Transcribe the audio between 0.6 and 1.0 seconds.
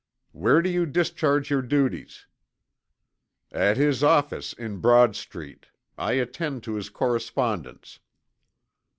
do you